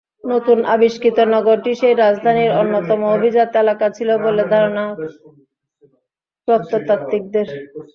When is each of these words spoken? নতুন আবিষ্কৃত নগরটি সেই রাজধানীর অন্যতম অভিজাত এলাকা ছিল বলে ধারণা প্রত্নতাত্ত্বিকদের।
নতুন 0.23 0.59
আবিষ্কৃত 0.73 1.17
নগরটি 1.33 1.71
সেই 1.81 1.95
রাজধানীর 1.95 2.51
অন্যতম 2.61 2.99
অভিজাত 3.15 3.51
এলাকা 3.55 3.87
ছিল 3.97 4.09
বলে 4.25 4.43
ধারণা 4.53 4.83
প্রত্নতাত্ত্বিকদের। 6.47 7.47